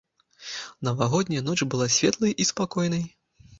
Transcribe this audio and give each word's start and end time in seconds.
Навагодняя 0.87 1.43
ноч 1.51 1.59
была 1.75 1.87
светлай 1.99 2.35
і 2.41 2.51
спакойнай. 2.53 3.09